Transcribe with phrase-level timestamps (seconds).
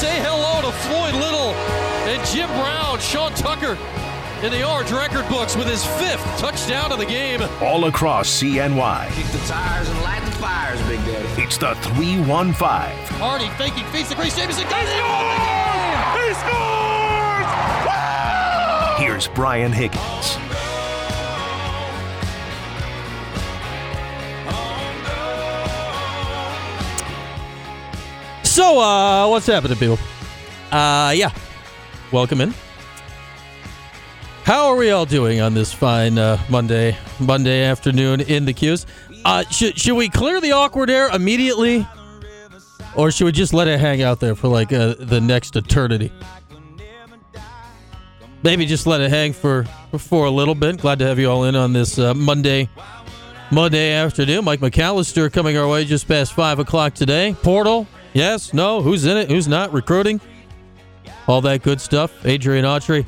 [0.00, 1.52] say hello to Floyd Little
[2.08, 3.76] and Jim Brown, Sean Tucker
[4.42, 7.42] in the Orange record books with his fifth touchdown of the game.
[7.60, 9.12] All across CNY.
[9.12, 11.42] Kick the tires and light the fires, Big Daddy.
[11.42, 12.54] It's the 315.
[13.20, 14.64] Hardy faking, feeds the Grace Jameson.
[14.64, 14.72] He
[16.16, 17.50] He scores!
[18.98, 20.49] Here's Brian Higgins.
[28.50, 29.96] So, uh, what's happening, people?
[30.72, 31.30] Uh, yeah.
[32.10, 32.52] Welcome in.
[34.42, 38.86] How are we all doing on this fine uh, Monday Monday afternoon in the queues?
[39.24, 41.86] Uh, should should we clear the awkward air immediately,
[42.96, 46.12] or should we just let it hang out there for like uh, the next eternity?
[48.42, 49.62] Maybe just let it hang for
[49.96, 50.78] for a little bit.
[50.78, 52.68] Glad to have you all in on this uh, Monday
[53.52, 54.44] Monday afternoon.
[54.44, 57.36] Mike McAllister coming our way just past five o'clock today.
[57.44, 60.20] Portal, yes, no, who's in it, who's not, recruiting,
[61.26, 62.24] all that good stuff.
[62.24, 63.06] Adrian Autry.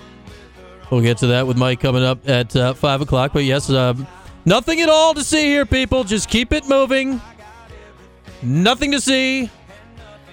[0.91, 3.33] We'll get to that with Mike coming up at uh, five o'clock.
[3.33, 4.06] But yes, um,
[4.44, 6.05] nothing at all to see here, people.
[6.05, 7.20] Just keep it moving.
[8.42, 9.50] Nothing to see.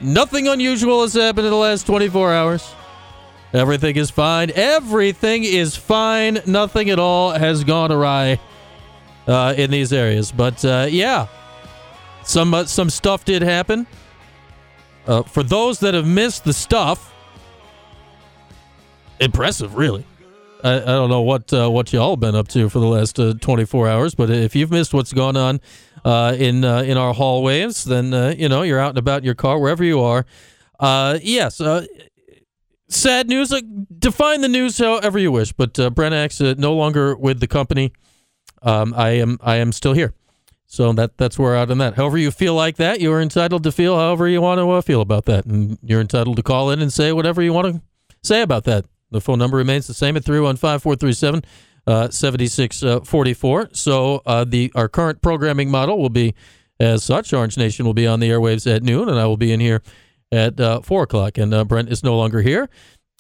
[0.02, 2.74] Nothing unusual has happened in the last 24 hours.
[3.54, 4.52] Everything is fine.
[4.54, 6.40] Everything is fine.
[6.46, 8.40] Nothing at all has gone awry
[9.28, 10.32] uh, in these areas.
[10.32, 11.28] But uh, yeah,
[12.24, 13.88] some uh, some stuff did happen.
[15.10, 17.14] Uh, for those that have missed the stuff,
[19.20, 20.06] impressive, really.
[20.64, 23.34] I, I don't know what uh, what y'all been up to for the last uh,
[23.42, 25.60] 24 hours, but if you've missed what's gone on
[26.06, 29.36] uh, in uh, in our hallways, then you know you're out and about in your
[29.36, 30.26] car wherever you are.
[30.80, 31.60] Yes,
[32.90, 33.54] sad news.
[33.54, 33.62] Uh,
[33.98, 37.48] define the news however you wish, but uh, Brent Axe uh, no longer with the
[37.48, 37.94] company.
[38.62, 40.14] Um, I am I am still here,
[40.72, 41.96] so that that's where we're out on that.
[41.96, 44.82] However you feel like that, you are entitled to feel however you want to uh,
[44.82, 47.82] feel about that, and you're entitled to call in and say whatever you want to
[48.24, 48.86] say about that.
[49.10, 51.44] The phone number remains the same at 315-437
[51.88, 53.70] uh, 7644.
[53.74, 56.36] So uh, the our current programming model will be
[56.80, 57.34] as such.
[57.34, 59.82] Orange Nation will be on the airwaves at noon, and I will be in here
[60.32, 61.40] at uh, 4 o'clock.
[61.40, 62.70] And uh, Brent is no longer here.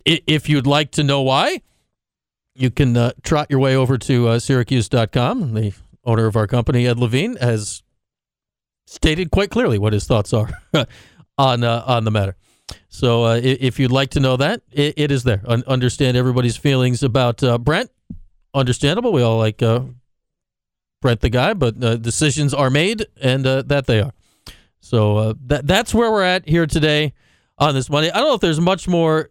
[0.07, 1.61] I- if you'd like to know why,
[2.53, 5.53] you can uh, trot your way over to uh, Syracuse.com.
[5.55, 5.73] The
[6.09, 7.83] owner of our company, Ed Levine, has
[8.87, 10.49] stated quite clearly what his thoughts are
[11.37, 12.35] on uh, on the matter.
[12.89, 15.41] So uh, if you'd like to know that, it, it is there.
[15.45, 17.91] Un- understand everybody's feelings about uh, Brent.
[18.53, 19.11] Understandable.
[19.13, 19.81] We all like uh,
[21.01, 24.11] Brent the guy, but uh, decisions are made, and uh, that they are.
[24.81, 27.13] So that that's where we're at here today
[27.57, 28.09] on this Monday.
[28.09, 29.29] I don't know if there's much more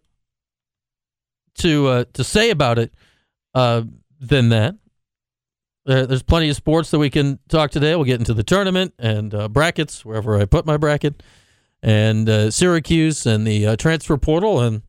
[1.59, 2.93] to to say about it
[3.55, 4.77] than that.
[5.89, 7.97] There, there's plenty of sports that we can talk today.
[7.97, 11.23] We'll get into the tournament and uh, brackets wherever I put my bracket,
[11.83, 14.83] and uh, Syracuse and the uh, transfer portal and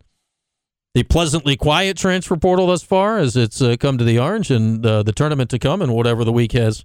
[0.94, 4.86] the pleasantly quiet transfer portal thus far as it's uh, come to the orange and
[4.86, 6.84] uh, the tournament to come and whatever the week has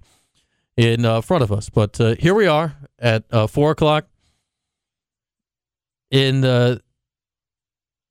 [0.76, 1.68] in uh, front of us.
[1.68, 4.06] But uh, here we are at uh, four o'clock
[6.12, 6.78] in uh,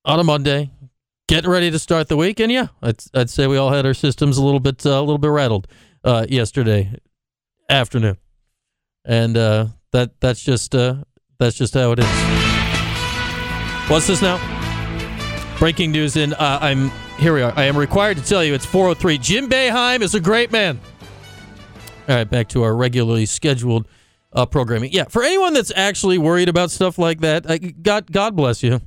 [0.04, 0.70] on a Monday,
[1.30, 2.42] getting ready to start the week.
[2.42, 5.00] And yeah, I'd, I'd say we all had our systems a little bit uh, a
[5.00, 5.66] little bit rattled
[6.04, 6.98] uh, yesterday
[7.70, 8.18] afternoon,
[9.06, 11.04] and uh, that that's just uh,
[11.40, 12.06] that's just how it is.
[13.90, 14.40] What's this now?
[15.60, 17.54] Breaking news in uh, I'm here we are.
[17.56, 19.18] I am required to tell you it's 403.
[19.18, 20.80] Jim Boeheim is a great man.
[22.10, 23.88] All right, back to our regularly scheduled
[24.34, 24.92] uh, programming.
[24.92, 28.82] Yeah, for anyone that's actually worried about stuff like that, I, God God bless you.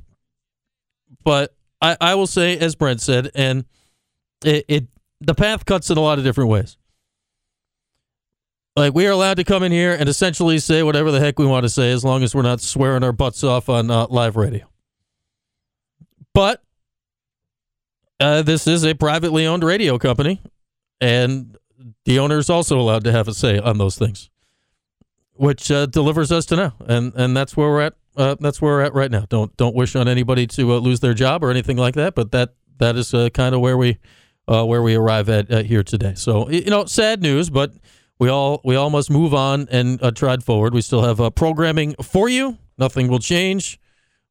[1.23, 3.65] But I, I will say, as Brent said, and
[4.43, 4.87] it, it
[5.19, 6.77] the path cuts in a lot of different ways.
[8.77, 11.47] Like we are allowed to come in here and essentially say whatever the heck we
[11.47, 14.35] want to say, as long as we're not swearing our butts off on uh, live
[14.35, 14.69] radio.
[16.31, 16.61] But
[18.19, 20.43] uh, this is a privately owned radio company,
[21.01, 21.57] and
[22.05, 24.29] the owner is also allowed to have a say on those things,
[25.33, 27.95] which uh, delivers us to now, and and that's where we're at.
[28.15, 29.25] Uh, that's where we're at right now.
[29.27, 32.31] Don't don't wish on anybody to uh, lose their job or anything like that, but
[32.31, 33.97] that that is uh, kind of where we
[34.47, 36.13] uh, where we arrive at here today.
[36.13, 37.73] So you know, sad news, but
[38.19, 40.73] we all we all must move on and uh, trod forward.
[40.73, 42.57] We still have uh, programming for you.
[42.77, 43.79] Nothing will change.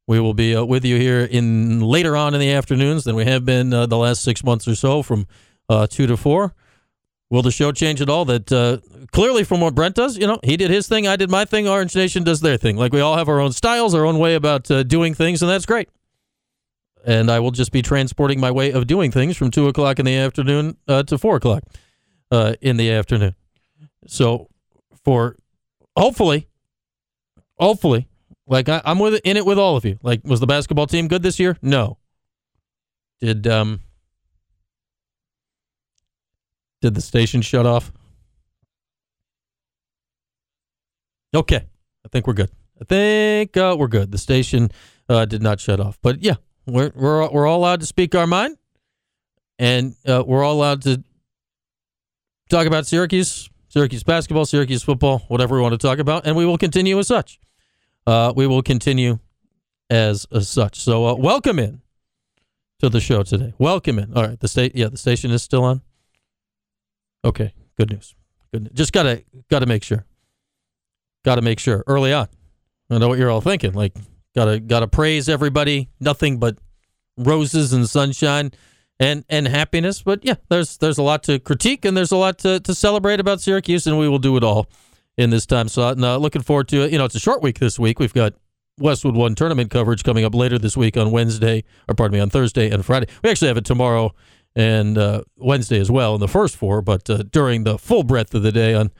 [0.07, 3.25] We will be uh, with you here in later on in the afternoons than we
[3.25, 5.27] have been uh, the last six months or so, from
[5.67, 6.53] uh, two to four.
[7.29, 8.23] Will the show change at all?
[8.23, 8.77] That uh,
[9.11, 11.67] clearly, from what Brent does, you know, he did his thing, I did my thing.
[11.67, 12.77] Orange Nation does their thing.
[12.77, 15.51] Like we all have our own styles, our own way about uh, doing things, and
[15.51, 15.89] that's great.
[17.05, 20.05] And I will just be transporting my way of doing things from two o'clock in
[20.05, 21.63] the afternoon uh, to four o'clock
[22.31, 23.35] uh, in the afternoon.
[24.07, 24.49] So,
[25.03, 25.35] for
[25.95, 26.47] hopefully,
[27.59, 28.07] hopefully,
[28.47, 29.99] Like I, I'm with it, in it with all of you.
[30.01, 31.57] Like, was the basketball team good this year?
[31.61, 31.97] No.
[33.19, 33.81] Did um
[36.81, 37.91] did the station shut off?
[41.35, 41.65] Okay,
[42.05, 42.51] I think we're good.
[42.79, 44.11] I think uh, we're good.
[44.11, 44.69] The station
[45.09, 48.27] uh, did not shut off, but yeah, we're we're we're all allowed to speak our
[48.27, 48.57] mind,
[49.59, 51.03] and uh, we're all allowed to
[52.49, 56.47] talk about Syracuse, Syracuse basketball, Syracuse football, whatever we want to talk about, and we
[56.47, 57.39] will continue as such.
[58.07, 59.19] Uh, we will continue
[59.91, 60.79] as, as such.
[60.79, 61.81] So uh, welcome in
[62.79, 63.53] to the show today.
[63.59, 64.13] Welcome in.
[64.15, 65.83] All right, the state, yeah, the station is still on.
[67.23, 68.15] Okay, good news.
[68.51, 68.63] Good.
[68.63, 68.71] News.
[68.73, 70.07] Just gotta gotta make sure.
[71.23, 72.29] Gotta make sure early on.
[72.89, 73.73] I know what you're all thinking.
[73.73, 73.95] Like,
[74.35, 75.87] gotta gotta praise everybody.
[75.99, 76.57] Nothing but
[77.15, 78.53] roses and sunshine
[78.99, 80.01] and and happiness.
[80.01, 83.19] But yeah, there's there's a lot to critique and there's a lot to, to celebrate
[83.19, 84.67] about Syracuse, and we will do it all
[85.17, 85.95] in this time slot.
[85.95, 86.91] And uh, looking forward to it.
[86.91, 87.99] You know, it's a short week this week.
[87.99, 88.33] We've got
[88.79, 92.29] Westwood One tournament coverage coming up later this week on Wednesday, or pardon me, on
[92.29, 93.07] Thursday and Friday.
[93.23, 94.13] We actually have it tomorrow
[94.55, 98.33] and uh, Wednesday as well in the first four, but uh, during the full breadth
[98.33, 98.91] of the day on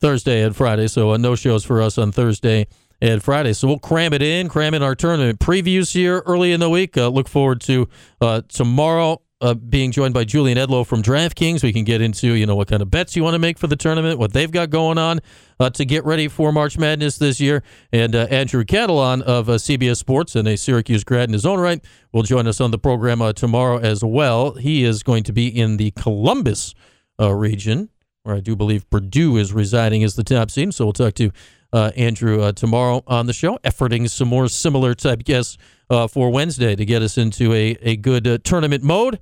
[0.00, 0.86] Thursday and Friday.
[0.86, 2.66] So uh, no shows for us on Thursday
[3.00, 3.52] and Friday.
[3.52, 6.96] So we'll cram it in, cram in our tournament previews here early in the week.
[6.96, 7.88] Uh, look forward to
[8.20, 11.62] uh, tomorrow uh, being joined by Julian Edlow from DraftKings.
[11.62, 13.66] We can get into you know what kind of bets you want to make for
[13.66, 15.20] the tournament, what they've got going on
[15.58, 17.62] uh, to get ready for March Madness this year.
[17.92, 21.58] And uh, Andrew Catalon of uh, CBS Sports and a Syracuse grad in his own
[21.58, 21.82] right
[22.12, 24.52] will join us on the program tomorrow as well.
[24.52, 26.74] He is going to be in the Columbus
[27.18, 27.90] region,
[28.22, 30.74] where I do believe Purdue is residing as the top seed.
[30.74, 31.30] So we'll talk to
[31.72, 35.56] uh, Andrew uh, tomorrow on the show, efforting some more similar type guests
[35.88, 39.20] uh, for Wednesday to get us into a, a good uh, tournament mode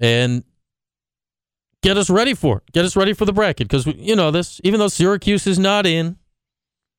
[0.00, 0.44] and
[1.82, 2.72] get us ready for it.
[2.72, 5.86] Get us ready for the bracket because, you know, this, even though Syracuse is not
[5.86, 6.16] in,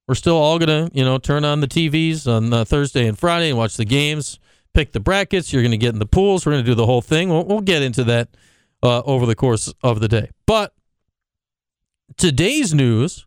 [0.08, 3.18] we're still all going to, you know, turn on the TVs on uh, Thursday and
[3.18, 4.38] Friday and watch the games,
[4.74, 5.54] pick the brackets.
[5.54, 6.46] You're going to get in the pools.
[6.46, 7.30] We're going to do the whole thing.
[7.30, 8.28] We'll, we'll get into that
[8.84, 10.30] uh, over the course of the day.
[10.46, 10.74] But
[12.18, 13.26] today's news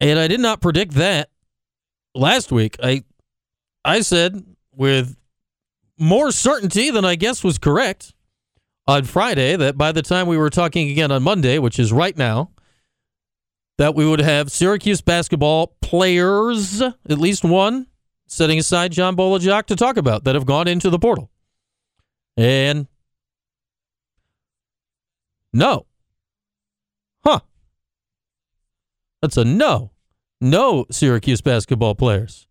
[0.00, 1.30] and I did not predict that
[2.14, 2.76] last week.
[2.82, 3.04] I
[3.84, 5.16] I said with
[5.98, 8.14] more certainty than I guess was correct
[8.86, 12.16] on Friday that by the time we were talking again on Monday, which is right
[12.16, 12.50] now,
[13.78, 17.86] that we would have Syracuse basketball players, at least one,
[18.26, 21.30] setting aside John Bol Ajak to talk about that have gone into the portal.
[22.36, 22.88] And
[25.52, 25.86] no.
[27.24, 27.40] Huh.
[29.22, 29.92] That's a no
[30.42, 32.48] no Syracuse basketball players,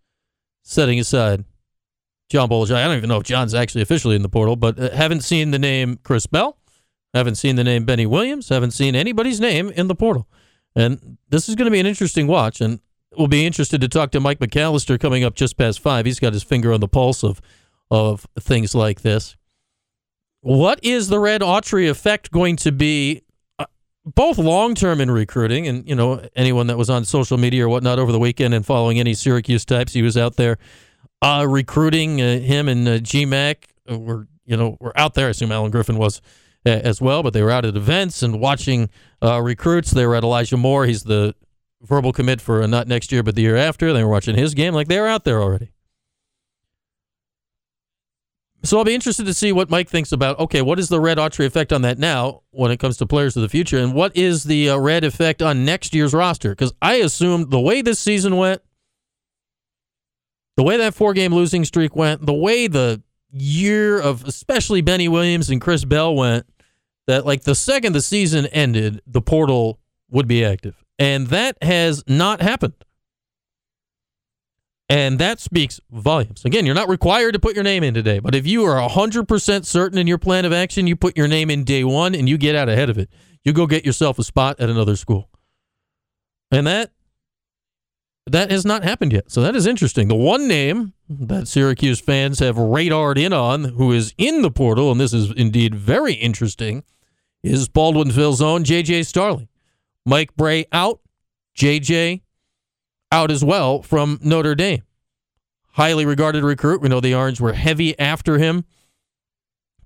[0.63, 1.43] setting aside
[2.29, 2.75] John Bol Ajak.
[2.75, 5.51] I don't even know if John's actually officially in the portal, but uh, haven't seen
[5.51, 6.57] the name Chris Bell,
[7.13, 10.27] haven't seen the name Benny Williams, haven't seen anybody's name in the portal.
[10.73, 12.79] And this is going to be an interesting watch, and
[13.17, 16.05] we'll be interested to talk to Mike McAllister coming up just past five.
[16.05, 17.41] He's got his finger on the pulse of
[17.91, 19.35] of things like this.
[20.39, 23.23] What is the Red Autry effect going to be
[24.05, 27.69] both long term in recruiting, and you know anyone that was on social media or
[27.69, 30.57] whatnot over the weekend and following any Syracuse types, he was out there
[31.21, 33.57] uh, recruiting uh, him and uh, GMAC
[33.89, 35.27] were you know were out there.
[35.27, 36.21] I assume Allen Griffin was
[36.65, 38.89] uh, as well, but they were out at events and watching
[39.21, 39.91] uh, recruits.
[39.91, 40.85] They were at Elijah Moore.
[40.85, 41.35] He's the
[41.81, 43.93] verbal commit for not next year but the year after.
[43.93, 44.73] They were watching his game.
[44.73, 45.71] Like they were out there already.
[48.63, 50.37] So I'll be interested to see what Mike thinks about.
[50.39, 53.35] Okay, what is the red Autry effect on that now when it comes to players
[53.35, 56.51] of the future, and what is the uh, red effect on next year's roster?
[56.51, 58.61] Because I assume the way this season went,
[60.57, 63.01] the way that four-game losing streak went, the way the
[63.31, 66.45] year of especially Benny Williams and Chris Bell went,
[67.07, 69.79] that like the second the season ended, the portal
[70.11, 72.75] would be active, and that has not happened.
[74.91, 76.43] And that speaks volumes.
[76.43, 79.65] Again, you're not required to put your name in today, but if you are 100%
[79.65, 82.37] certain in your plan of action, you put your name in day one and you
[82.37, 83.09] get out ahead of it.
[83.45, 85.29] You go get yourself a spot at another school.
[86.51, 86.91] And that
[88.27, 89.31] that has not happened yet.
[89.31, 90.09] So that is interesting.
[90.09, 94.91] The one name that Syracuse fans have radared in on who is in the portal,
[94.91, 96.83] and this is indeed very interesting,
[97.43, 99.03] is Baldwinsville's own J.J.
[99.03, 99.47] Starling.
[100.05, 100.99] Mike Brey out,
[101.55, 102.23] J.J
[103.11, 104.83] out as well from Notre Dame.
[105.73, 106.81] Highly regarded recruit.
[106.81, 108.65] We know the Orange were heavy after him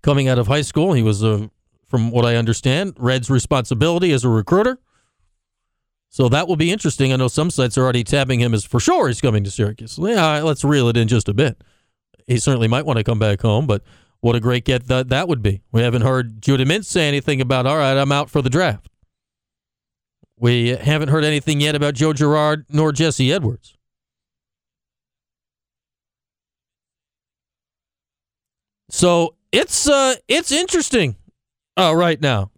[0.01, 0.93] coming out of high school.
[0.93, 1.49] He was, a,
[1.87, 4.79] from what I understand, Red's responsibility as a recruiter.
[6.09, 7.11] So that will be interesting.
[7.11, 9.97] I know some sites are already tabbing him as for sure he's coming to Syracuse.
[10.01, 11.61] Yeah, let's reel it in just a bit.
[12.25, 13.83] He certainly might want to come back home, but
[14.21, 15.61] what a great get that that would be.
[15.71, 18.89] We haven't heard Judah Mintz say anything about, all right, I'm out for the draft.
[20.37, 23.75] We haven't heard anything yet about Joe Girard nor Jesse Edwards.
[28.89, 31.15] So it's uh it's interesting
[31.77, 32.51] uh, right now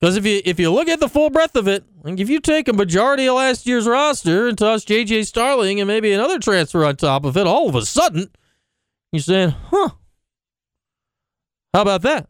[0.00, 2.40] because if you if you look at the full breadth of it, like if you
[2.40, 5.24] take a majority of last year's roster and toss J.J.
[5.24, 8.30] Starling and maybe another transfer on top of it, all of a sudden
[9.12, 9.90] you're saying, huh?
[11.74, 12.28] How about that?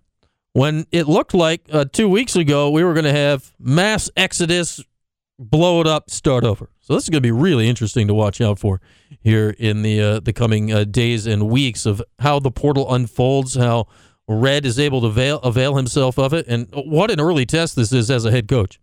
[0.54, 4.80] When it looked like uh, two weeks ago we were going to have mass exodus,
[5.50, 6.70] blow it up, start over.
[6.80, 8.80] So this is going to be really interesting to watch out for
[9.20, 13.54] here in the uh, the coming uh, days and weeks of how the portal unfolds,
[13.54, 13.86] how
[14.28, 17.92] Red is able to avail, avail himself of it, and what an early test this
[17.92, 18.80] is as a head coach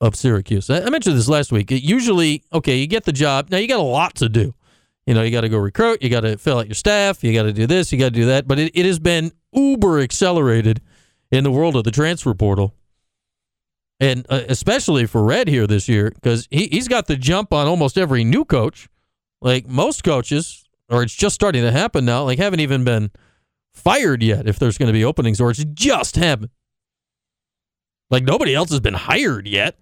[0.00, 0.68] of Syracuse.
[0.70, 1.70] I, I mentioned this last week.
[1.72, 3.50] It usually, okay, you get the job.
[3.50, 4.54] Now you got a lot to do.
[5.06, 7.34] You know, you got to go recruit, you got to fill out your staff, you
[7.34, 8.48] got to do this, you got to do that.
[8.48, 10.80] But it, it has been uber accelerated
[11.30, 12.74] in the world of the transfer portal.
[14.00, 17.66] And uh, especially for Red here this year, because he, he's got the jump on
[17.66, 18.88] almost every new coach.
[19.40, 23.10] Like most coaches, or it's just starting to happen now, like haven't even been
[23.74, 26.50] fired yet if there's going to be openings, or it's just happened.
[28.10, 29.78] Like nobody else has been hired yet.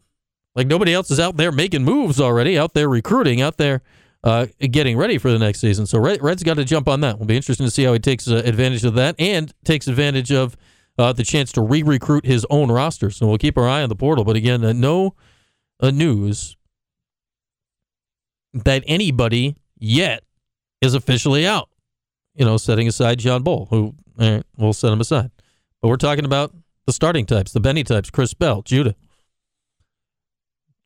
[0.54, 3.82] Like nobody else is out there making moves already, out there recruiting, out there
[4.24, 5.86] uh, getting ready for the next season.
[5.86, 7.18] So Red, Red's got to jump on that.
[7.18, 10.30] Will be interesting to see how he takes uh, advantage of that and takes advantage
[10.30, 10.56] of
[11.02, 13.10] uh, the chance to re-recruit his own roster.
[13.10, 14.24] So we'll keep our eye on the portal.
[14.24, 15.14] But again, uh, no
[15.80, 16.56] uh, news
[18.54, 20.22] that anybody yet
[20.80, 21.68] is officially out.
[22.34, 25.30] You know, setting aside John Bol, who eh, we'll set him aside.
[25.80, 26.54] But we're talking about
[26.86, 28.94] the starting types, the Benny types, Chris Bell, Judah,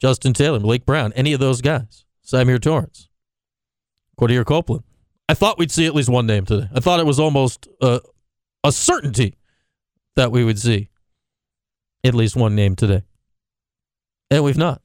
[0.01, 3.09] Justin Taylor, Blake Brown, any of those guys, Symir Torrance,
[4.19, 4.83] Quadir Copeland.
[5.29, 6.69] I thought we'd see at least one name today.
[6.75, 8.01] I thought it was almost uh,
[8.65, 9.37] a certainty
[10.17, 10.89] that we would see
[12.05, 13.03] at least one name today.
[14.31, 14.83] And we've not.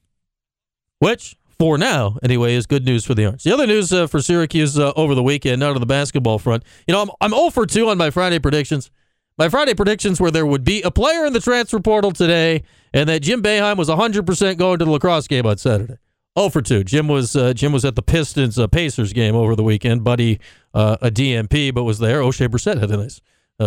[0.98, 3.42] Which, for now, anyway, is good news for the Orange.
[3.42, 6.62] The other news uh, for Syracuse uh, over the weekend, out of the basketball front,
[6.86, 8.90] you know, I'm, I'm 0 for 2 on my Friday predictions.
[9.38, 12.62] My Friday predictions were there would be a player in the transfer portal today
[12.92, 15.96] and that Jim Boeheim was 100% going to the lacrosse game on Saturday.
[16.38, 16.84] 0 for 2.
[16.84, 20.04] Jim was uh, Jim was at the Pistons uh, Pacers game over the weekend.
[20.04, 20.40] Buddy,
[20.72, 22.20] uh, a DNP, but was there.
[22.20, 23.20] Oshae Brissett had a nice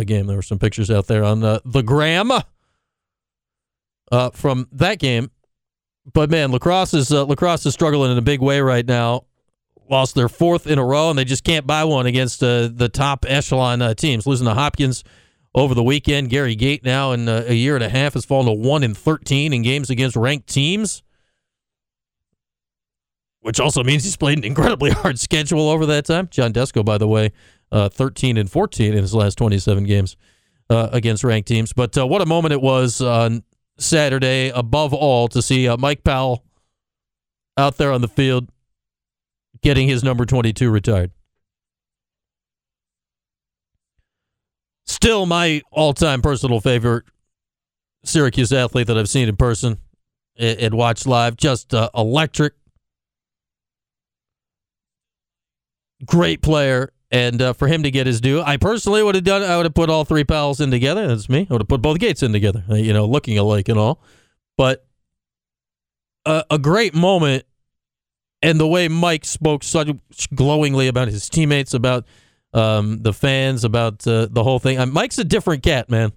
[0.04, 0.28] game.
[0.28, 2.32] There were some pictures out there on uh, the gram
[4.12, 5.32] uh, from that game.
[6.14, 9.26] But man, lacrosse is lacrosse is struggling in a big way right now.
[9.90, 13.26] Lost their fourth in a row, and they just can't buy one against the top
[13.28, 14.28] echelon teams.
[14.28, 15.04] Losing to Hopkins
[15.54, 16.30] over the weekend.
[16.30, 19.54] Gary Gait now in a year and a half has fallen to one in thirteen
[19.54, 21.02] in games against ranked teams
[23.46, 26.28] which also means he's played an incredibly hard schedule over that time.
[26.32, 27.32] John Desko, by the way,
[27.76, 30.16] uh, 13 and 14 in his last 27 games
[30.70, 31.74] uh, against ranked teams.
[31.74, 33.44] But uh, what a moment it was on
[33.78, 36.46] Saturday, above all, to see uh, Mike Powell
[37.58, 38.50] out there on the field
[39.62, 41.12] getting his number 22 retired.
[44.86, 47.04] Still my all time personal favorite
[48.06, 49.80] Syracuse athlete that I've seen in person
[50.38, 51.36] and watched live.
[51.36, 52.54] Just uh, electric
[56.06, 56.92] great player.
[57.12, 59.44] And uh, for him to get his due, I personally would have done.
[59.44, 61.08] I would have put all three Powells in together.
[61.08, 61.48] That's me.
[61.50, 62.64] I would have put both Gaits in together.
[62.70, 64.02] Uh, you know, looking alike and all.
[64.58, 64.86] But
[66.26, 67.46] a, a great moment,
[68.42, 69.90] and the way Mike spoke such
[70.34, 72.06] glowingly about his teammates, about
[72.54, 74.78] um, the fans, about uh, the whole thing.
[74.92, 76.12] Mike's a different cat, man.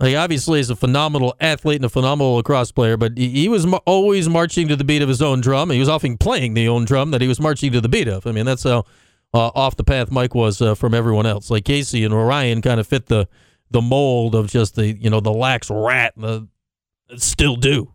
[0.00, 3.64] Like obviously, is a phenomenal athlete and a phenomenal lacrosse player, but he, he was
[3.86, 5.70] always marching to the beat of his own drum.
[5.70, 8.26] He was often playing the own drum that he was marching to the beat of.
[8.26, 8.84] I mean, that's how
[9.32, 11.50] uh, off the path Mike was uh, from everyone else.
[11.50, 13.28] Like Casey and Orion kind of fit the
[13.70, 16.14] the mold of just the you know the lax rat.
[16.16, 16.48] The
[17.16, 17.90] still do.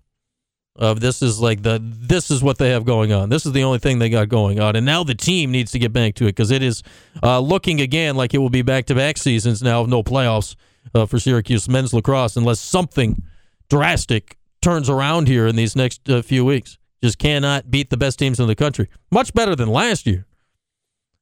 [0.76, 3.28] Of this is like the this is what they have going on.
[3.28, 5.80] This is the only thing they got going on, and now the team needs to
[5.80, 6.84] get back to it because it is
[7.22, 10.56] uh, looking again like it will be back to back seasons now of no playoffs
[10.94, 13.24] uh, for Syracuse men's lacrosse unless something
[13.70, 16.78] drastic turns around here in these next uh, few weeks.
[17.02, 18.90] Just cannot beat the best teams in the country.
[19.10, 20.26] Much better than last year,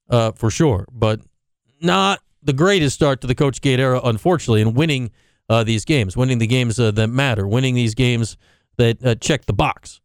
[0.10, 1.22] uh, for sure, but
[1.82, 5.12] not the greatest start to the Coach Gait era, unfortunately, in winning
[5.50, 8.38] uh, these games, winning the games uh, that matter, winning these games
[8.78, 10.02] that uh, check the box,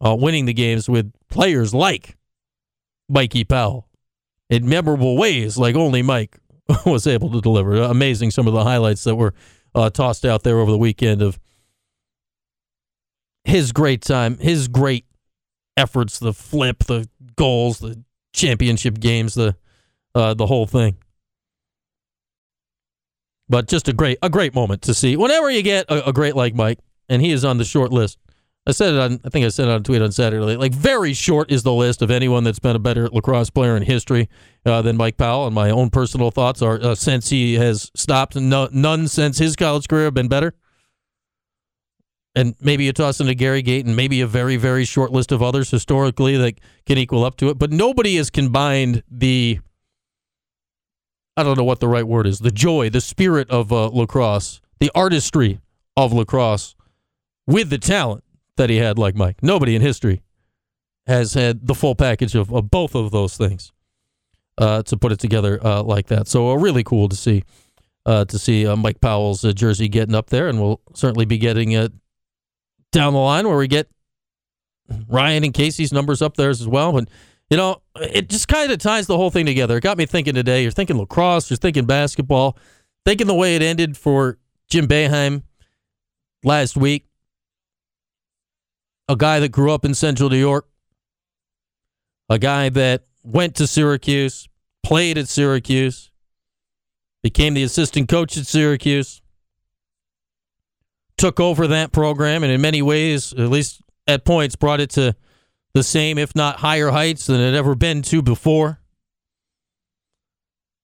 [0.00, 2.16] winning the games with players like
[3.08, 3.88] Mikey Powell
[4.50, 6.38] in memorable ways, like only Mike
[6.86, 7.76] was able to deliver.
[7.76, 9.34] Amazing some of the highlights that were
[9.74, 11.38] uh, tossed out there over the weekend of
[13.44, 15.04] his great time, his great
[15.76, 18.02] efforts, the flip, the goals, the
[18.32, 19.56] championship games, the
[20.14, 20.96] uh, the whole thing.
[23.48, 25.16] But just a great a great moment to see.
[25.16, 26.78] Whenever you get a, a great like Mike,
[27.08, 28.18] and he is on the short list.
[28.66, 30.56] I said it on, I think I said it on a tweet on Saturday.
[30.56, 33.82] Like, very short is the list of anyone that's been a better lacrosse player in
[33.82, 34.30] history
[34.64, 35.46] uh, than Mike Powell.
[35.46, 39.54] And my own personal thoughts are uh, since he has stopped, no, none since his
[39.54, 40.54] college career have been better.
[42.34, 45.70] And maybe you toss into Gary Gayton, maybe a very, very short list of others
[45.70, 47.58] historically that can equal up to it.
[47.58, 49.60] But nobody has combined the,
[51.36, 54.62] I don't know what the right word is, the joy, the spirit of uh, lacrosse,
[54.80, 55.60] the artistry
[55.96, 56.74] of lacrosse
[57.46, 58.24] with the talent
[58.56, 59.42] that he had like Mike.
[59.42, 60.22] Nobody in history
[61.06, 63.72] has had the full package of, of both of those things
[64.58, 66.28] uh, to put it together uh, like that.
[66.28, 67.44] So uh, really cool to see
[68.06, 71.38] uh, to see uh, Mike Powell's uh, jersey getting up there, and we'll certainly be
[71.38, 71.92] getting it
[72.92, 73.88] down the line where we get
[75.08, 76.92] Ryan and Casey's numbers up there as well.
[76.92, 77.08] But
[77.50, 79.78] you know, it just kind of ties the whole thing together.
[79.78, 80.62] It got me thinking today.
[80.62, 82.58] You're thinking lacrosse, you're thinking basketball,
[83.04, 85.42] thinking the way it ended for Jim Boeheim
[86.42, 87.06] last week
[89.08, 90.66] a guy that grew up in central New York,
[92.28, 94.48] a guy that went to Syracuse,
[94.82, 96.10] played at Syracuse,
[97.22, 99.22] became the assistant coach at Syracuse,
[101.16, 105.14] took over that program, and in many ways, at least at points, brought it to
[105.72, 108.80] the same, if not higher heights than it had ever been to before.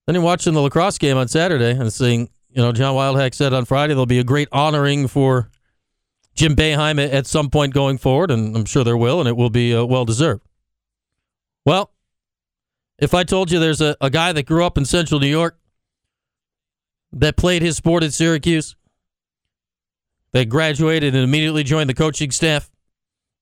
[0.06, 3.52] Then you're watching the lacrosse game on Saturday and seeing, you know, John Wildhack said
[3.52, 5.50] on Friday there'll be a great honoring for
[6.34, 9.50] Jim Boeheim at some point going forward, and I'm sure there will, and it will
[9.50, 10.42] be uh, well deserved.
[11.66, 11.92] Well,
[12.98, 15.58] if I told you there's a, a guy that grew up in central New York
[17.12, 18.76] that played his sport at Syracuse,
[20.32, 22.70] that graduated and immediately joined the coaching staff,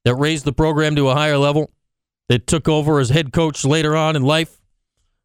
[0.04, 1.71] that raised the program to a higher level,
[2.28, 4.61] that took over as head coach later on in life,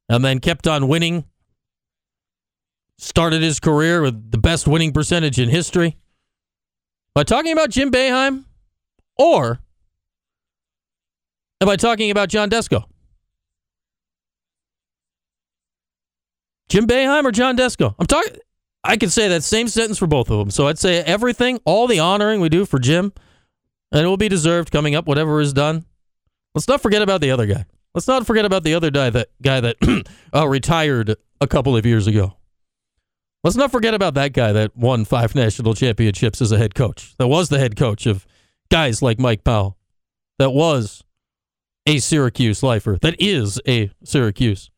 [0.10, 1.25] and then kept on winning,
[2.98, 5.98] started his career with the best winning percentage in history
[7.15, 8.46] I talking about Jim Boeheim
[9.17, 9.60] or
[11.62, 12.84] I talking about John Desko?
[16.70, 17.96] Jim Boeheim or John Desko?
[18.00, 18.33] I'm talking.
[18.83, 20.51] I could say that same sentence for both of them.
[20.51, 23.14] So I'd say everything, all the honoring we do for Jim,
[23.92, 25.85] and it will be deserved coming up, whatever is done.
[26.53, 27.66] Let's not forget about the other guy.
[27.94, 29.77] Let's not forget about the other guy that guy that
[30.35, 32.35] uh, retired a couple of years ago.
[33.44, 37.14] Let's not forget about that guy that won five national championships as a head coach.
[37.18, 38.25] That was the head coach of
[38.70, 39.77] guys like Mike Powell.
[40.40, 41.03] That was
[41.86, 42.98] a Syracuse lifer.
[43.01, 44.72] That is a Syracuse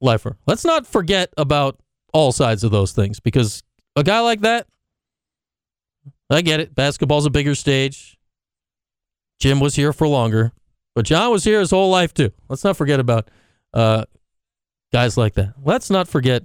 [0.00, 0.36] lifer.
[0.46, 1.80] Let's not forget about
[2.12, 3.62] all sides of those things because
[3.96, 4.66] a guy like that,
[6.30, 6.74] I get it.
[6.74, 8.16] Basketball's a bigger stage.
[9.40, 10.52] Jim was here for longer,
[10.94, 12.30] but John was here his whole life too.
[12.48, 13.28] Let's not forget about
[13.74, 14.04] uh,
[14.92, 15.54] guys like that.
[15.64, 16.44] Let's not forget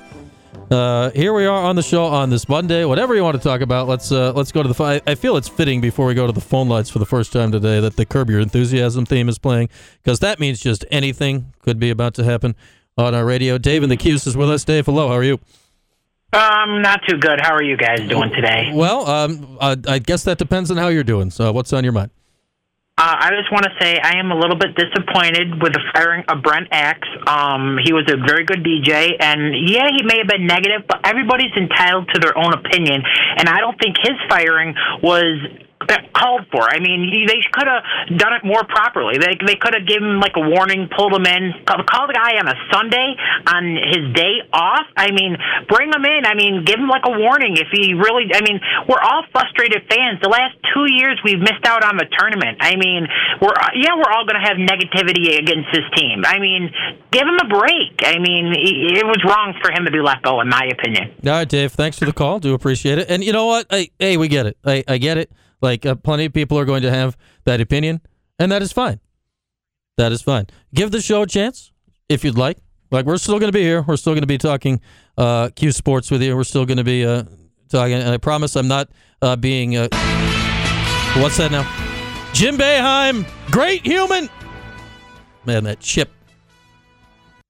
[0.69, 2.85] Uh, here we are on the show on this Monday.
[2.85, 4.75] Whatever you want to talk about, let's uh, let's go to the.
[4.75, 5.01] Phone.
[5.07, 7.51] I feel it's fitting before we go to the phone lines for the first time
[7.51, 9.69] today that the Curb Your Enthusiasm theme is playing
[10.03, 12.55] because that means just anything could be about to happen
[12.95, 13.57] on our radio.
[13.57, 14.63] Dave and the Q's is with us.
[14.63, 15.07] Dave, hello.
[15.07, 15.39] How are you?
[16.33, 17.41] Um, not too good.
[17.41, 18.71] How are you guys doing today?
[18.73, 21.31] Well, um, I, I guess that depends on how you're doing.
[21.31, 22.11] So, what's on your mind?
[23.01, 26.23] Uh, I just want to say I am a little bit disappointed with the firing
[26.29, 27.07] of Brent Axe.
[27.25, 31.01] Um, he was a very good DJ, and yeah, he may have been negative, but
[31.03, 33.01] everybody's entitled to their own opinion.
[33.41, 35.33] And I don't think his firing was
[36.13, 36.63] called for.
[36.63, 39.17] I mean, they could have done it more properly.
[39.17, 42.47] They they could have given like a warning, pulled him in, call the guy on
[42.47, 43.15] a Sunday
[43.47, 44.85] on his day off.
[44.95, 46.25] I mean, bring him in.
[46.25, 48.29] I mean, give him like a warning if he really.
[48.33, 50.21] I mean, we're all frustrated fans.
[50.21, 52.57] The last two years we've missed out on the tournament.
[52.61, 53.07] I mean,
[53.41, 56.23] we're yeah, we're all going to have negativity against this team.
[56.25, 56.69] I mean,
[57.11, 58.01] give him a break.
[58.03, 61.13] I mean, it was wrong for him to be let go, in my opinion.
[61.25, 61.71] All right, Dave.
[61.71, 62.39] Thanks for the call.
[62.39, 63.09] Do appreciate it.
[63.09, 63.67] And you know what?
[63.69, 64.57] I, hey, we get it.
[64.65, 65.31] I, I get it.
[65.61, 68.01] Like uh, plenty of people are going to have that opinion,
[68.39, 68.99] and that is fine.
[69.97, 70.47] That is fine.
[70.73, 71.71] Give the show a chance
[72.09, 72.57] if you'd like.
[72.89, 73.83] Like we're still going to be here.
[73.83, 74.81] We're still going to be talking
[75.17, 76.35] uh, Q Sports with you.
[76.35, 77.23] We're still going to be uh,
[77.69, 78.89] talking, and I promise I'm not
[79.21, 79.77] uh, being.
[79.77, 79.87] Uh,
[81.17, 81.63] what's that now?
[82.33, 84.29] Jim Boeheim, great human.
[85.45, 86.09] Man, that chip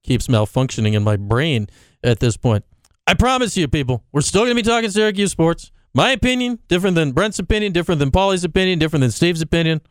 [0.03, 1.67] keeps malfunctioning in my brain
[2.03, 2.65] at this point.
[3.07, 5.71] I promise you, people, we're still going to be talking Syracuse sports.
[5.93, 9.81] My opinion, different than Brent's opinion, different than Paulie's opinion, different than Steve's opinion.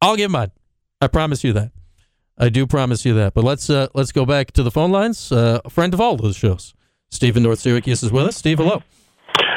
[0.00, 0.50] I'll give mine.
[1.00, 1.72] I promise you that.
[2.38, 3.34] I do promise you that.
[3.34, 5.32] But let's uh, let's go back to the phone lines.
[5.32, 6.74] Uh, a friend of all those shows,
[7.10, 8.36] Steve in North Syracuse is with us.
[8.36, 8.82] Steve, hello.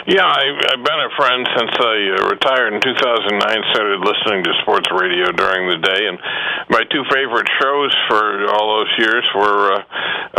[0.08, 3.36] Yeah, I, I've been a friend since I uh, retired in 2009.
[3.76, 6.16] Started listening to sports radio during the day, and
[6.72, 9.84] my two favorite shows for all those years were uh,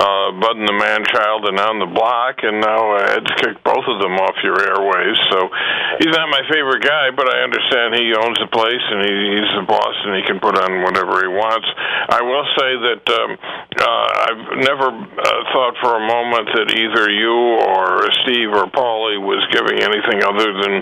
[0.01, 3.61] uh, Bud and the Man Child and On the Block, and now uh, Ed's kicked
[3.61, 5.21] both of them off your airwaves.
[5.29, 5.53] So
[6.01, 9.53] he's not my favorite guy, but I understand he owns the place and he, he's
[9.61, 11.69] the boss, and he can put on whatever he wants.
[12.09, 17.13] I will say that um, uh, I've never uh, thought for a moment that either
[17.13, 20.81] you or Steve or Paulie was giving anything other than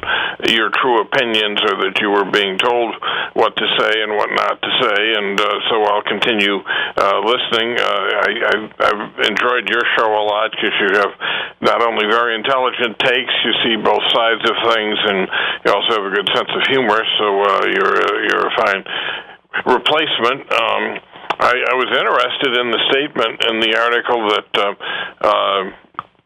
[0.55, 2.95] your true opinions or that you were being told
[3.35, 5.01] what to say and what not to say.
[5.19, 7.75] And uh, so I'll continue uh, listening.
[7.75, 11.15] Uh, I, I've, I've enjoyed your show a lot because you have
[11.61, 15.27] not only very intelligent takes, you see both sides of things, and
[15.67, 17.03] you also have a good sense of humor.
[17.19, 18.83] So uh, you're uh, you're a fine
[19.67, 20.47] replacement.
[20.55, 20.83] Um,
[21.39, 24.75] I, I was interested in the statement in the article that uh,
[25.23, 25.63] uh,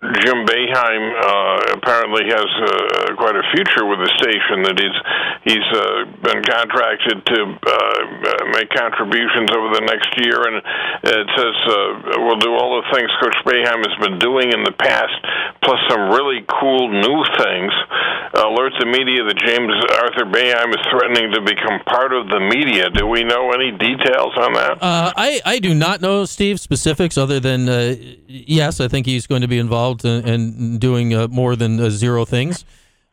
[0.02, 4.66] Jim Boeheim uh, apparently has uh, quite a future with the station.
[4.66, 4.98] That he's
[5.46, 10.58] he's uh, been contracted to uh, make contributions over the next year, and
[11.06, 14.74] it says uh, we'll do all the things Coach Boeheim has been doing in the
[14.74, 15.14] past,
[15.62, 17.70] plus some really cool new things.
[18.42, 19.70] Alerts the media that James
[20.02, 22.90] Arthur Boeheim is threatening to become part of the media.
[22.90, 24.82] Do we know any details on that?
[24.82, 27.70] Uh, I I do not know Steve specifics other than
[28.26, 31.80] yes, I think he's going to be involved involved in, in doing uh, more than
[31.80, 32.64] uh, zero things.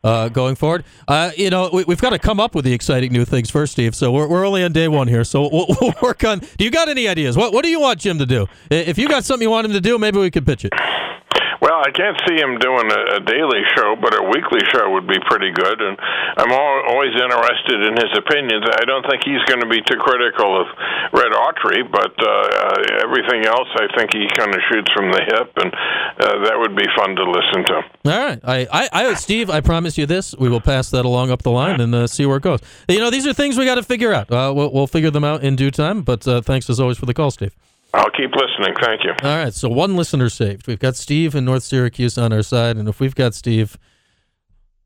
[0.02, 0.82] Uh, going forward.
[1.06, 3.72] Uh, you know, we, have got to come up with the exciting new things first,
[3.72, 3.94] Steve.
[3.94, 5.24] So we're, we're only on day one here.
[5.24, 6.38] So we'll, we'll, work on.
[6.38, 7.36] Do you got any ideas?
[7.36, 8.46] What What do you want Jim to do?
[8.70, 10.72] If you got something you want him to do, maybe we could pitch it.
[11.60, 15.06] Well, I can't see him doing a, a daily show, but a weekly show would
[15.06, 15.80] be pretty good.
[15.80, 15.96] And
[16.40, 18.64] I'm all, always interested in his opinions.
[18.80, 20.66] I don't think he's going to be too critical of
[21.12, 25.20] Red Autry, but uh, uh, everything else, I think he kind of shoots from the
[25.20, 27.74] hip, and uh, that would be fun to listen to.
[28.10, 31.30] All right, I, I, I, Steve, I promise you this: we will pass that along
[31.30, 32.60] up the line and uh, see where it goes.
[32.88, 34.30] You know, these are things we got to figure out.
[34.30, 36.02] Uh, we'll, we'll figure them out in due time.
[36.02, 37.54] But uh, thanks as always for the call, Steve.
[37.92, 38.74] I'll keep listening.
[38.80, 39.12] Thank you.
[39.22, 39.52] All right.
[39.52, 40.66] So one listener saved.
[40.66, 43.76] We've got Steve in North Syracuse on our side, and if we've got Steve,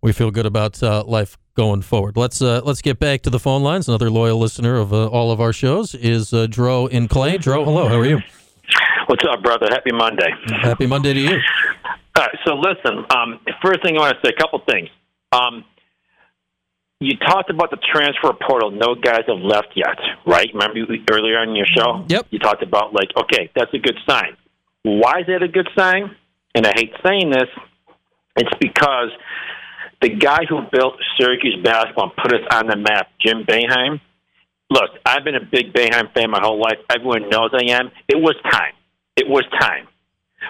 [0.02, 2.16] we feel good about uh, life going forward.
[2.16, 3.88] Let's uh, let's get back to the phone lines.
[3.88, 7.38] Another loyal listener of uh, all of our shows is uh, Dro in Clay.
[7.38, 7.88] Dro, hello.
[7.88, 8.20] How are you?
[9.06, 9.66] What's up, brother?
[9.70, 10.30] Happy Monday.
[10.62, 11.40] Happy Monday to you.
[12.16, 12.38] All right.
[12.46, 13.04] So listen.
[13.14, 14.88] Um, first thing I want to say, a couple things.
[15.32, 15.64] Um,
[17.06, 18.70] you talked about the transfer portal.
[18.70, 20.48] No guys have left yet, right?
[20.52, 22.04] Remember earlier on your show?
[22.08, 22.26] Yep.
[22.30, 24.36] You talked about like, okay, that's a good sign.
[24.82, 26.14] Why is that a good sign?
[26.54, 27.48] And I hate saying this.
[28.36, 29.10] It's because
[30.02, 34.00] the guy who built Syracuse basketball and put us on the map, Jim Boeheim.
[34.70, 36.78] Look, I've been a big Boeheim fan my whole life.
[36.90, 37.90] Everyone knows I am.
[38.08, 38.74] It was time.
[39.16, 39.86] It was time.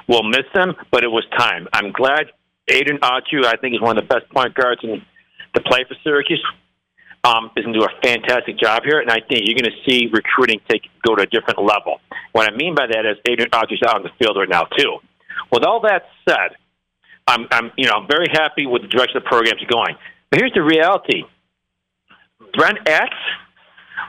[0.09, 1.69] We'll miss him, but it was time.
[1.73, 2.27] I'm glad
[2.69, 5.03] Adrian Autry, I think, is one of the best point guards in
[5.55, 6.45] to play for Syracuse.
[7.25, 9.81] Um, is going to do a fantastic job here, and I think you're going to
[9.89, 12.01] see recruiting take go to a different level.
[12.33, 14.99] What I mean by that is Adrian Autry's out on the field right now too.
[15.51, 16.53] With all that said,
[17.27, 19.97] I'm, I'm you know very happy with the direction the program's going.
[20.31, 21.25] But here's the reality:
[22.53, 23.15] Brent Axe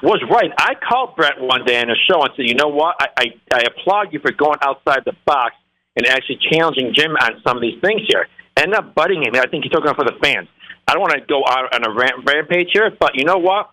[0.03, 0.51] was right.
[0.58, 2.95] I called Brent one day in a show and said, "You know what?
[2.99, 5.55] I, I, I applaud you for going outside the box
[5.95, 8.27] and actually challenging Jim on some of these things here."
[8.58, 9.36] End up butting him.
[9.36, 10.47] I think he's talking for the fans.
[10.88, 13.71] I don't want to go out on a rampage here, but you know what?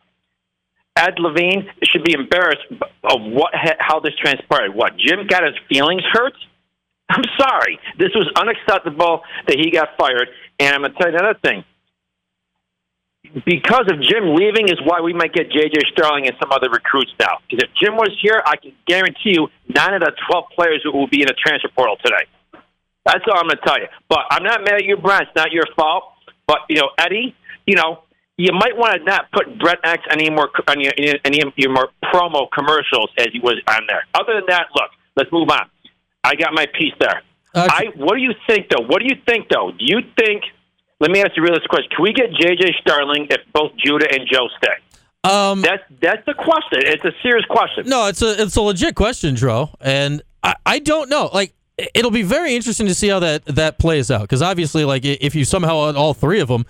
[0.97, 2.67] Ed Levine should be embarrassed
[3.05, 4.75] of what how this transpired.
[4.75, 6.35] What Jim got his feelings hurt?
[7.09, 7.79] I'm sorry.
[7.99, 10.29] This was unacceptable that he got fired.
[10.59, 11.65] And I'm to tell you another thing.
[13.47, 15.93] Because of Jim leaving is why we might get J.J.
[15.93, 17.39] Starling and some other recruits now.
[17.49, 21.07] Because if Jim was here, I can guarantee you nine of the 12 players will
[21.09, 22.25] be in the transfer portal today.
[23.05, 23.87] That's all I'm to tell you.
[24.09, 25.23] But I'm not mad at you, Brian.
[25.23, 26.05] It's not your fault.
[26.47, 27.35] But you know, Eddie,
[27.67, 28.03] you know,
[28.37, 30.93] you might want to not put Brett Axe any more on your,
[31.25, 34.05] any of your more promo commercials as he was on there.
[34.15, 35.69] Other than that, look, let's move on.
[36.25, 37.23] I got my piece there.
[37.55, 38.83] Uh, I what do you think though?
[38.85, 39.71] What do you think though?
[39.71, 40.43] Do you think?
[41.01, 41.91] Let me ask you a realistic question.
[41.95, 45.29] Can we get JJ Starling if both Judah and Joe stay?
[45.29, 46.81] um, That's that's the question.
[46.87, 47.89] It's a serious question.
[47.89, 51.29] No, it's a it's a legit question, Dro, and I, I don't know.
[51.35, 51.55] Like
[51.95, 55.35] it'll be very interesting to see how that that plays out because obviously, like if
[55.35, 56.65] you somehow had all three of them,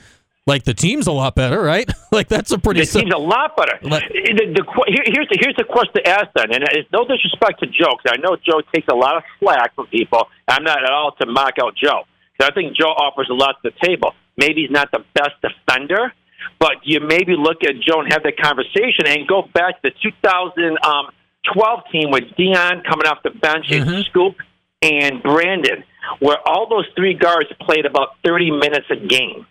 [0.47, 1.89] like the team's a lot better, right?
[2.13, 2.81] like that's a pretty.
[2.81, 3.79] The team's a lot better.
[3.83, 7.61] The, the, here- here's the, here's the question to ask then, and it's no disrespect
[7.61, 10.29] to Joe, 'cause I know Joe takes a lot of slack from people.
[10.49, 12.05] I'm not at all to mock out Joe,
[12.39, 14.15] 'cause I think Joe offers a lot to the table.
[14.37, 16.13] Maybe he's not the best defender,
[16.59, 19.95] but you maybe look at Joe and have that conversation and go back to the
[20.03, 24.01] 2012 um, team with Dion coming off the bench and mm-hmm.
[24.11, 24.37] Scoop
[24.83, 25.85] and Brandon,
[26.19, 29.47] where all those three guards played about 30 minutes a game.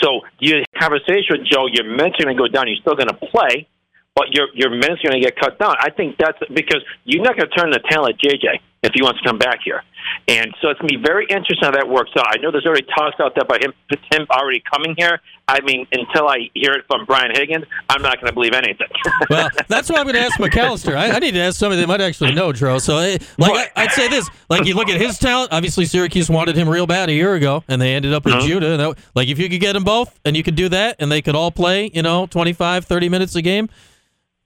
[0.00, 2.68] So your conversation with Joe, your minutes are going to go down.
[2.68, 3.68] You're still going to play,
[4.14, 5.74] but your your minutes are going to get cut down.
[5.78, 9.20] I think that's because you're not going to turn the talent JJ if he wants
[9.20, 9.82] to come back here.
[10.28, 12.26] And so it's going to be very interesting how that works out.
[12.28, 13.72] I know there's already talks out there about him,
[14.12, 15.20] him already coming here.
[15.48, 18.86] I mean, until I hear it from Brian Higgins, I'm not going to believe anything.
[19.30, 20.96] well, that's why I'm going to ask McAllister.
[20.96, 22.78] I, I need to ask somebody that might actually know, Dro.
[22.78, 25.52] So, eh, like, I, I'd say this: like, you look at his talent.
[25.52, 28.46] Obviously, Syracuse wanted him real bad a year ago, and they ended up with Uh-huh.
[28.46, 28.70] Judah.
[28.72, 31.10] And that, like, if you could get them both, and you could do that, and
[31.12, 33.68] they could all play, you know, 25, 30 minutes a game.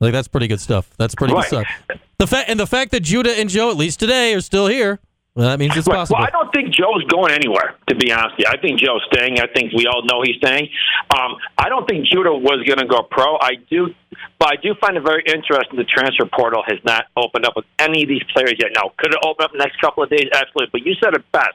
[0.00, 0.88] Like that's pretty good stuff.
[0.96, 1.48] That's pretty Right.
[1.50, 1.98] good stuff.
[2.18, 4.98] The fact and the fact that Judah and Joe, at least today, are still here,
[5.34, 5.96] well, that means it's Right.
[5.96, 6.18] possible.
[6.18, 7.76] Well, I don't think Joe's going anywhere.
[7.88, 8.52] To be honest, with you.
[8.52, 9.40] I think Joe's staying.
[9.40, 10.68] I think we all know he's staying.
[11.16, 13.36] Um, I don't think Judah was going to go pro.
[13.40, 13.94] I do,
[14.38, 15.76] but I do find it very interesting.
[15.76, 18.70] The transfer portal has not opened up with any of these players yet.
[18.74, 20.28] Now, could it open up the next couple of days?
[20.32, 20.68] Absolutely.
[20.72, 21.54] But you said it best.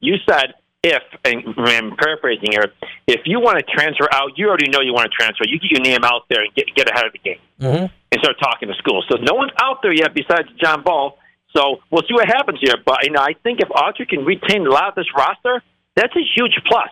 [0.00, 2.66] You said if, and I'm paraphrasing here,
[3.06, 5.44] if you want to transfer out, you already know you want to transfer.
[5.46, 7.90] You get your name out there and get get ahead of the game Mhm.
[8.12, 9.04] and start talking to schools.
[9.10, 11.18] So no one's out there yet besides John Bol.
[11.56, 12.74] So we'll see what happens here.
[12.84, 15.62] But you know, I think if Autry can retain a lot of this roster,
[15.96, 16.90] that's a huge plus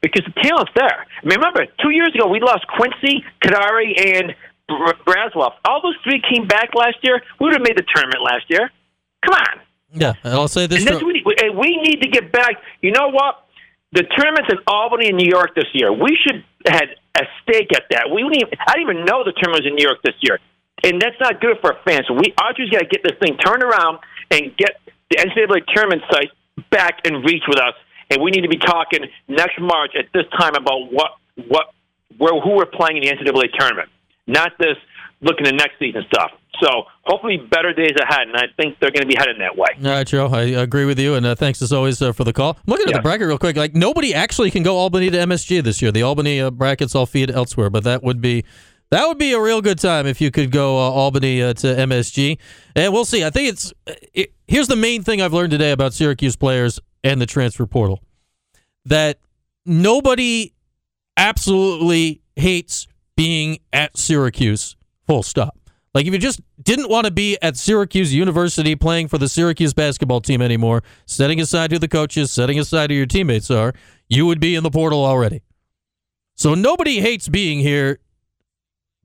[0.00, 1.06] because the talent's there.
[1.22, 4.34] I mean, remember two years ago we lost Quincy, Kadary, and
[4.68, 5.54] Br- Braswell.
[5.64, 7.20] All those three came back last year.
[7.40, 8.70] We would have made the tournament last year.
[9.26, 9.60] Come on.
[9.92, 10.86] Yeah, and I'll say this.
[10.86, 12.56] And we, and we need to get back.
[12.82, 13.46] You know what?
[13.92, 15.92] The tournament's in Albany and New York this year.
[15.92, 18.10] We should had a stake at that.
[18.12, 20.38] We didn't even, I didn't even know the tournament was in New York this year,
[20.84, 22.06] and that's not good for fans.
[22.06, 23.98] So we Autry's got to get this thing turned around
[24.30, 24.76] and get
[25.10, 26.30] the NCAA tournament site
[26.70, 27.74] back in reach with us.
[28.10, 31.12] And we need to be talking next March at this time about what
[31.48, 31.72] what
[32.18, 33.88] where who we're playing in the NCAA tournament,
[34.26, 34.76] not this
[35.20, 36.32] looking at next season stuff.
[36.60, 39.68] So hopefully better days ahead, and I think they're going to be heading that way.
[39.84, 42.32] All right, Joe, I agree with you, and uh, thanks as always uh, for the
[42.32, 42.50] call.
[42.56, 42.96] I'm looking at Yeah.
[42.98, 43.56] the bracket real quick.
[43.56, 45.92] Like nobody actually can go Albany to MSG this year.
[45.92, 48.44] The Albany uh, brackets all feed elsewhere, but that would be
[48.90, 51.66] that would be a real good time if you could go uh, Albany uh, to
[51.66, 52.38] MSG.
[52.74, 53.22] And we'll see.
[53.24, 53.72] I think it's
[54.14, 58.02] it, here's the main thing I've learned today about Syracuse players and the transfer portal
[58.86, 59.18] that
[59.66, 60.54] nobody
[61.16, 64.76] absolutely hates being at Syracuse.
[65.06, 65.57] Full stop.
[65.98, 69.74] Like if you just didn't want to be at Syracuse University playing for the Syracuse
[69.74, 73.72] basketball team anymore, setting aside who the coaches, setting aside who your teammates are,
[74.08, 75.42] you would be in the portal already.
[76.36, 77.98] So nobody hates being here.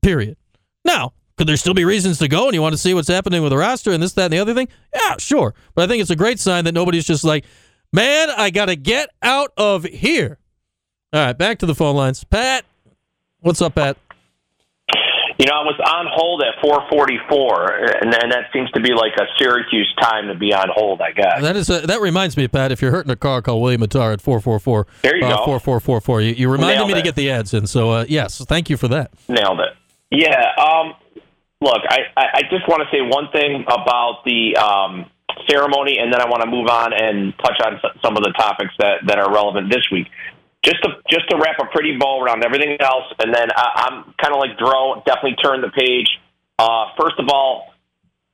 [0.02, 0.36] Period.
[0.84, 3.42] Now, could there still be reasons to go and you want to see what's happening
[3.42, 4.68] with the roster and this, that, and the other thing?
[4.94, 5.52] Yeah, sure.
[5.74, 7.44] But I think it's a great sign that nobody's just like,
[7.92, 10.38] man, I got to get out of here.
[11.12, 12.22] All right, back to the phone lines.
[12.22, 12.64] Pat,
[13.40, 13.96] what's up, Pat?
[15.38, 19.12] You know, I was on hold at 4:44, and, and that seems to be like
[19.16, 21.00] a Syracuse time to be on hold.
[21.00, 21.42] I guess.
[21.42, 22.70] That is a, that reminds me, Pat.
[22.70, 24.86] If you're hurting a car, call William Mattar at four four four.
[25.02, 25.44] There you uh, go.
[25.44, 26.20] Four four four four.
[26.20, 27.66] You you reminded Nailed me to get the ads in.
[27.66, 29.10] So uh, yes, thank you for that.
[29.28, 29.74] Nailed it.
[30.10, 30.52] Yeah.
[30.56, 30.94] Um,
[31.60, 35.10] look, I, I I just want to say one thing about the um,
[35.48, 38.72] ceremony, and then I want to move on and touch on some of the topics
[38.78, 40.06] that, that are relevant this week.
[40.64, 44.14] Just to just to wrap a pretty bow around everything else, and then I, I'm
[44.16, 46.08] kind of like Dro, definitely turn the page.
[46.58, 47.74] Uh, first of all,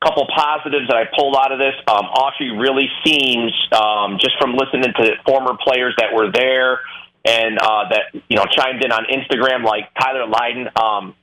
[0.00, 1.74] a couple positives that I pulled out of this.
[1.88, 6.80] Um, Autry really seems, um, just from listening to former players that were there
[7.24, 10.68] and uh, that you know chimed in on Instagram, like Tyler Lydon.
[10.76, 11.14] Um,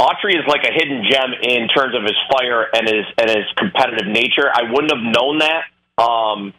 [0.00, 3.46] Autry is like a hidden gem in terms of his fire and his and his
[3.56, 4.50] competitive nature.
[4.52, 5.64] I wouldn't have known that.
[5.96, 6.52] Um,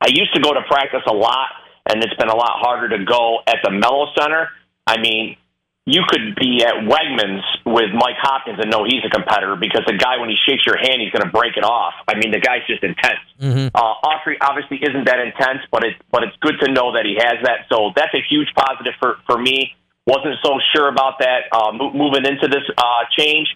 [0.00, 1.48] I used to go to practice a lot,
[1.86, 4.48] and it's been a lot harder to go at the Melo Center.
[4.86, 5.36] I mean,
[5.84, 9.98] you could be at Wegmans with Mike Hopkins and know he's a competitor because the
[9.98, 11.94] guy, when he shakes your hand, he's going to break it off.
[12.06, 13.18] I mean, the guy's just intense.
[13.40, 13.74] Mm-hmm.
[13.74, 17.18] Uh, Autry obviously isn't that intense, but it but it's good to know that he
[17.18, 17.66] has that.
[17.66, 19.74] So that's a huge positive for for me.
[20.06, 23.50] Wasn't so sure about that uh, mo- moving into this uh, change,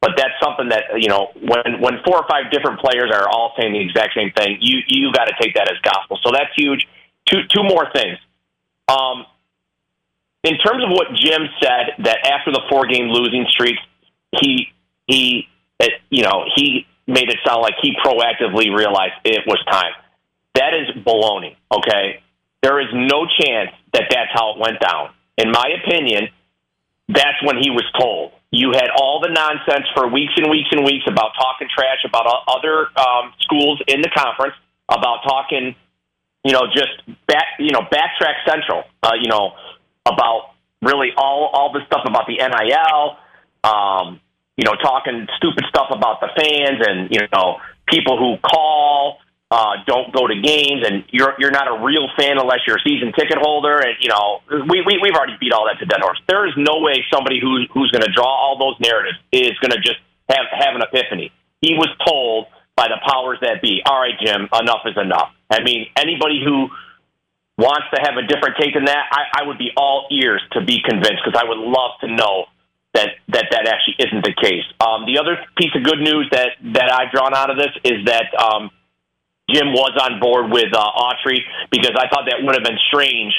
[0.00, 3.54] but that's something that you know when when four or five different players are all
[3.58, 6.18] saying the exact same thing, you you got to take that as gospel.
[6.22, 6.86] So that's huge.
[7.32, 8.18] Two two more things.
[8.88, 9.24] Um,
[10.44, 13.76] in terms of what Jim said, that after the four game losing streak,
[14.40, 14.68] he
[15.06, 15.48] he
[15.80, 19.92] it, you know he made it sound like he proactively realized it was time.
[20.54, 21.56] That is baloney.
[21.72, 22.22] Okay,
[22.62, 25.10] there is no chance that that's how it went down.
[25.38, 26.28] In my opinion,
[27.08, 28.32] that's when he was told.
[28.50, 32.26] You had all the nonsense for weeks and weeks and weeks about talking trash about
[32.46, 34.54] other um, schools in the conference,
[34.88, 35.74] about talking,
[36.44, 36.90] you know, just
[37.26, 39.52] back, you know, backtrack central, uh, you know,
[40.06, 43.16] about really all all the stuff about the NIL,
[43.64, 44.20] um,
[44.56, 49.18] you know, talking stupid stuff about the fans and you know people who call
[49.52, 52.84] uh, don't go to games, and you're you're not a real fan unless you're a
[52.88, 53.78] season ticket holder.
[53.78, 56.18] And you know, we, we we've already beat all that to dead horse.
[56.26, 59.76] There is no way somebody who who's going to draw all those narratives is going
[59.76, 60.00] to just
[60.30, 61.30] have have an epiphany.
[61.60, 65.30] He was told by the powers that be, all right, Jim, enough is enough.
[65.50, 66.68] I mean, anybody who
[67.58, 70.64] wants to have a different take than that, I, I would be all ears to
[70.64, 72.46] be convinced because I would love to know
[72.94, 74.64] that that that actually isn't the case.
[74.80, 78.04] Um, the other piece of good news that that I've drawn out of this is
[78.06, 78.70] that um,
[79.48, 83.32] Jim was on board with uh, Autry because I thought that would have been strange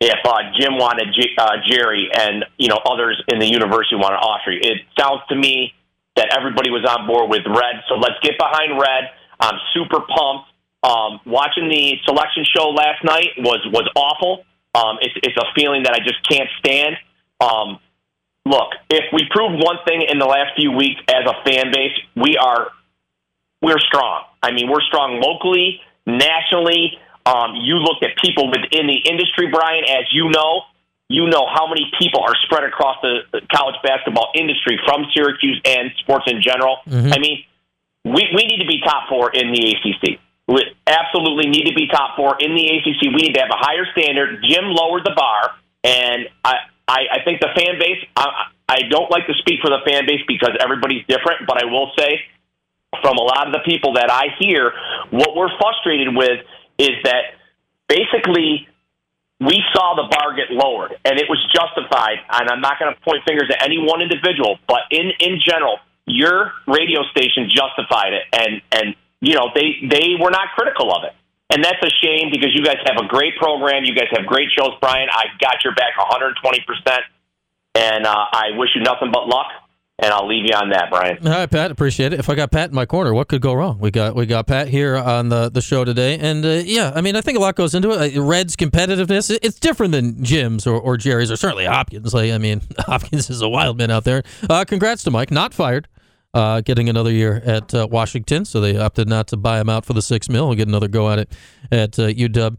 [0.00, 4.58] if uh, Jim wanted uh, Jerry and you know others in the university wanted Autry.
[4.62, 5.74] It sounds to me
[6.18, 9.14] that everybody was on board with Red, so let's get behind Red.
[9.38, 10.50] I'm super pumped.
[10.82, 14.44] Um, watching the selection show last night was was awful.
[14.74, 16.96] Um, it's it's a feeling that I just can't stand.
[17.40, 17.78] Um,
[18.44, 21.94] look, if we proved one thing in the last few weeks as a fan base,
[22.14, 22.68] we are
[23.62, 24.24] we're strong.
[24.42, 26.98] I mean, we're strong locally, nationally.
[27.26, 30.62] Um, you look at people within the industry, Brian, as you know,
[31.08, 35.90] you know how many people are spread across the college basketball industry from Syracuse and
[36.00, 36.78] sports in general.
[36.86, 37.12] Mm-hmm.
[37.12, 37.44] I mean,
[38.04, 40.20] we, we need to be top four in the ACC.
[40.46, 43.12] We absolutely need to be top four in the ACC.
[43.12, 44.44] We need to have a higher standard.
[44.44, 46.54] Jim lowered the bar, and I,
[46.86, 48.04] I, I think the fan base.
[48.16, 51.66] I, I don't like to speak for the fan base because everybody's different, but I
[51.66, 52.20] will say
[53.00, 54.72] from a lot of the people that I hear,
[55.10, 56.44] what we're frustrated with
[56.78, 57.36] is that
[57.88, 58.68] basically
[59.40, 62.18] we saw the bar get lowered and it was justified.
[62.30, 65.78] And I'm not going to point fingers at any one individual, but in, in general,
[66.06, 68.24] your radio station justified it.
[68.32, 68.86] And, and,
[69.20, 71.14] you know, they, they were not critical of it.
[71.50, 73.84] And that's a shame because you guys have a great program.
[73.84, 75.08] You guys have great shows, Brian.
[75.10, 76.34] I got your back 120%.
[77.74, 79.46] And uh, I wish you nothing but luck
[80.00, 81.26] and I'll leave you on that, Brian.
[81.26, 82.20] All right, Pat, appreciate it.
[82.20, 83.78] If I got Pat in my corner, what could go wrong?
[83.80, 87.00] We got we got Pat here on the, the show today, and uh, yeah, I
[87.00, 88.16] mean, I think a lot goes into it.
[88.16, 92.14] Uh, Red's competitiveness, it's different than Jim's or, or Jerry's or certainly Hopkins.
[92.14, 94.22] Like, I mean, Hopkins is a wild man out there.
[94.48, 95.88] Uh, congrats to Mike, not fired.
[96.34, 99.86] Uh, getting another year at uh, Washington, so they opted not to buy him out
[99.86, 101.32] for the six mil and get another go at it
[101.72, 102.56] at UW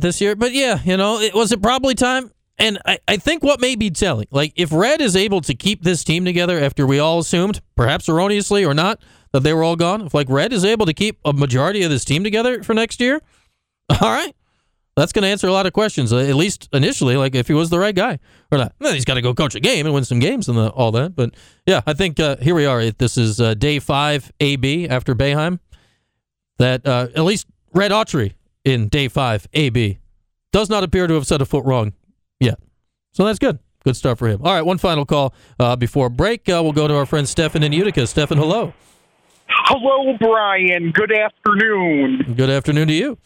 [0.00, 0.34] this year.
[0.34, 2.32] But yeah, you know, it, was it probably time?
[2.58, 5.82] And I, I think what may be telling, like if Red is able to keep
[5.82, 9.00] this team together after we all assumed, perhaps erroneously or not,
[9.32, 11.90] that they were all gone, if like Red is able to keep a majority of
[11.90, 13.20] this team together for next year,
[14.00, 14.34] all right,
[14.96, 17.54] that's going to answer a lot of questions, uh, at least initially, like if he
[17.54, 18.20] was the right guy
[18.52, 18.72] or not.
[18.78, 20.92] Well, he's got to go coach a game and win some games and the, all
[20.92, 21.16] that.
[21.16, 21.34] But
[21.66, 22.90] yeah, I think uh, here we are.
[22.92, 25.58] This is uh, day five AB after Boeheim.
[26.58, 29.98] That uh, at least Red Autry in day five AB
[30.52, 31.92] does not appear to have set a foot wrong
[32.40, 32.54] yeah.
[33.12, 33.58] So that's good.
[33.84, 34.40] Good stuff for him.
[34.42, 36.48] All right, one final call uh, before break.
[36.48, 38.06] Uh, we'll go to our friend Stefan in Utica.
[38.06, 38.72] Stefan, hello.
[39.48, 40.90] Hello, Brian.
[40.90, 42.34] Good afternoon.
[42.34, 43.18] Good afternoon to you.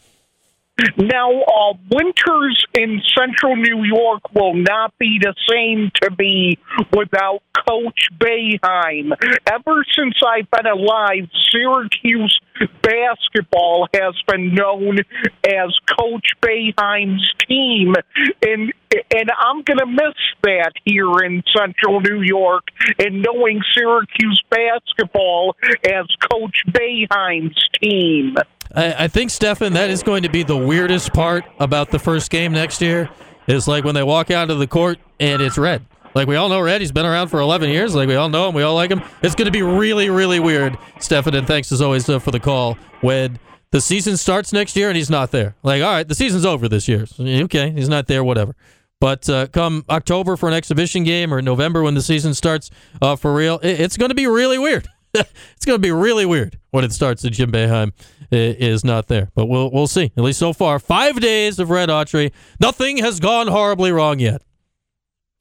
[0.97, 6.57] Now, uh, winters in central New York will not be the same to me
[6.95, 9.11] without Coach Boeheim.
[9.47, 12.39] Ever since I've been alive, Syracuse
[12.81, 14.99] basketball has been known
[15.45, 17.95] as Coach Boeheim's team,
[18.41, 18.73] and
[19.15, 22.63] and I'm going to miss that here in Central New York,
[22.97, 28.35] and knowing Syracuse basketball as Coach Boeheim's team.
[28.75, 32.29] I, I think, Stefan, that is going to be the weirdest part about the first
[32.29, 33.09] game next year.
[33.47, 35.83] Is like when they walk out of the court and it's red.
[36.15, 37.95] Like we all know Red, he's been around for 11 years.
[37.95, 39.01] Like we all know him, we all like him.
[39.21, 41.35] It's going to be really, really weird, Stefan.
[41.35, 42.77] And thanks as always uh, for the call.
[43.01, 43.39] When
[43.71, 46.67] the season starts next year and he's not there, like all right, the season's over
[46.67, 47.05] this year.
[47.05, 48.55] So, okay, he's not there, whatever.
[48.99, 52.69] But uh, come October for an exhibition game or November when the season starts
[53.01, 54.87] uh, for real, it, it's going to be really weird.
[55.13, 57.93] it's going to be really weird when it starts that Jim Boeheim
[58.31, 59.29] is not there.
[59.35, 60.11] But we'll we'll see.
[60.15, 62.31] At least so far, five days of Red Autry.
[62.59, 64.41] Nothing has gone horribly wrong yet.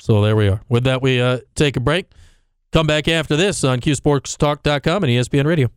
[0.01, 0.61] So there we are.
[0.69, 2.07] With that, we uh, take a break.
[2.73, 5.71] Come back after this on QSportsTalk.com and ESPN Radio.